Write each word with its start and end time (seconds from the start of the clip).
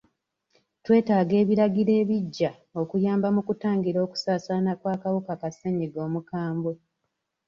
Twetaaga 0.83 1.33
ebiragiro 1.43 1.91
ebigya 2.01 2.51
okuyamba 2.81 3.27
mu 3.35 3.41
kutangira 3.47 3.99
okusaasaana 4.05 4.71
kw'akawuka 4.79 5.33
ka 5.41 5.49
ssenyiga 5.53 5.99
omukambwe. 6.07 6.73